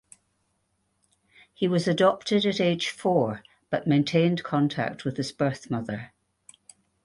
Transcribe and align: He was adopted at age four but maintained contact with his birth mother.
He 1.53 1.67
was 1.67 1.87
adopted 1.87 2.43
at 2.47 2.59
age 2.59 2.89
four 2.89 3.43
but 3.69 3.85
maintained 3.85 4.41
contact 4.43 5.05
with 5.05 5.17
his 5.17 5.31
birth 5.31 5.69
mother. 5.69 6.11